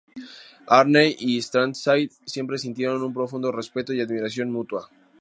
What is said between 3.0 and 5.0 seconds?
un profundo respeto y admiración mutua.